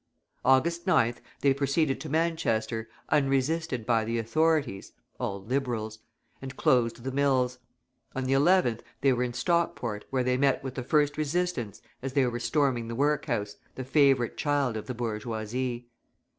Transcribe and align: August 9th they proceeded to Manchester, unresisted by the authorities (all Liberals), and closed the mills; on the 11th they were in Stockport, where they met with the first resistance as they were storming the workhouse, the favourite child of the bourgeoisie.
August 0.43 0.87
9th 0.87 1.17
they 1.41 1.53
proceeded 1.53 2.01
to 2.01 2.09
Manchester, 2.09 2.89
unresisted 3.09 3.85
by 3.85 4.03
the 4.03 4.17
authorities 4.17 4.93
(all 5.19 5.43
Liberals), 5.43 5.99
and 6.41 6.57
closed 6.57 7.03
the 7.03 7.11
mills; 7.11 7.59
on 8.15 8.23
the 8.23 8.33
11th 8.33 8.79
they 9.01 9.13
were 9.13 9.21
in 9.21 9.31
Stockport, 9.33 10.05
where 10.09 10.23
they 10.23 10.37
met 10.37 10.63
with 10.63 10.73
the 10.73 10.81
first 10.81 11.19
resistance 11.19 11.83
as 12.01 12.13
they 12.13 12.25
were 12.25 12.39
storming 12.39 12.87
the 12.87 12.95
workhouse, 12.95 13.57
the 13.75 13.83
favourite 13.85 14.37
child 14.37 14.75
of 14.75 14.87
the 14.87 14.95
bourgeoisie. 14.95 15.87